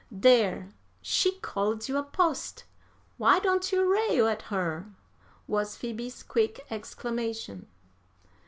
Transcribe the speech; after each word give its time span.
"'There! 0.09 0.73
she 0.99 1.33
called 1.41 1.87
you 1.87 1.95
a 1.95 2.01
post; 2.01 2.63
why 3.17 3.37
don't 3.37 3.71
you 3.71 3.85
rail 3.87 4.27
at 4.27 4.41
her?' 4.49 4.87
was 5.45 5.75
Phoebe's 5.75 6.23
quick 6.23 6.65
exclamation. 6.71 7.67